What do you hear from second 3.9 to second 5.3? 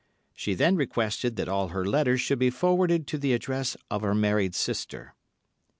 of her married sister.